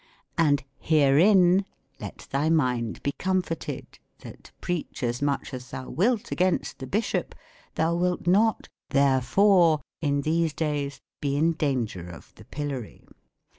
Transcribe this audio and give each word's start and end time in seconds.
And 0.35 0.63
herein 0.79 1.63
let 1.99 2.27
thy 2.31 2.49
mind 2.49 3.03
be 3.03 3.11
comforted, 3.11 3.99
that, 4.21 4.49
preach 4.59 5.03
as 5.03 5.21
much 5.21 5.53
as 5.53 5.69
thou 5.69 5.91
wilt 5.91 6.31
against 6.31 6.79
the 6.79 6.87
Bishop, 6.87 7.35
thou 7.75 7.93
wilt 7.93 8.25
not, 8.25 8.67
therefore, 8.89 9.79
in 10.01 10.21
these 10.21 10.53
days, 10.53 10.99
be 11.21 11.37
in 11.37 11.51
danger 11.51 12.09
of 12.09 12.33
the 12.33 12.45
pillory. 12.45 13.07